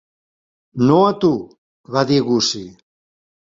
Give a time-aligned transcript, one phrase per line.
[0.87, 1.31] "No a tu",
[1.99, 2.69] va dir Gussie.